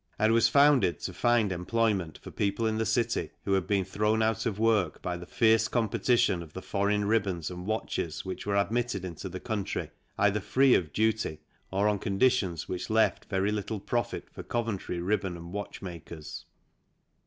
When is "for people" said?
2.17-2.65